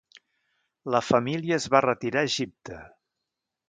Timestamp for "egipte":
2.35-2.85